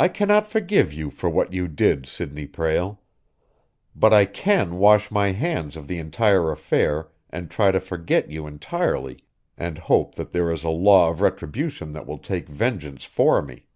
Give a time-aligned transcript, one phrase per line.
[0.00, 2.98] I cannot forgive you for what you did, Sidney Prale.
[3.94, 8.48] But I can wash my hands of the entire affair and try to forget you
[8.48, 9.22] entirely
[9.56, 13.66] and hope that there is a law of retribution that will take vengeance for me.